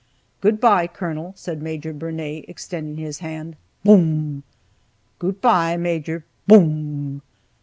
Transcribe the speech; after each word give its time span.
"Goot 0.41 0.59
by, 0.59 0.87
Colonel," 0.87 1.31
said 1.37 1.61
Major 1.61 1.93
Bernay, 1.93 2.43
extending 2.47 2.97
his 2.97 3.19
hand; 3.19 3.55
(Boom!) 3.83 4.41
"Goot 5.19 5.39
by 5.41 5.77
Major;" 5.77 6.25
(Boom!) 6.47 7.21